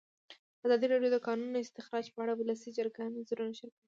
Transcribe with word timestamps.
ازادي 0.65 0.85
راډیو 0.93 1.11
د 1.13 1.15
د 1.15 1.17
کانونو 1.27 1.63
استخراج 1.65 2.05
په 2.13 2.19
اړه 2.23 2.33
د 2.35 2.39
ولسي 2.41 2.69
جرګې 2.77 3.13
نظرونه 3.17 3.51
شریک 3.59 3.73
کړي. 3.73 3.79